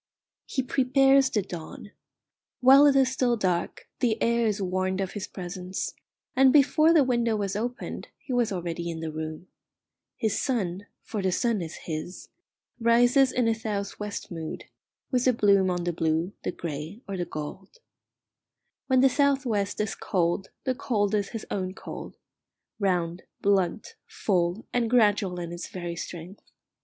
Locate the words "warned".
4.59-4.99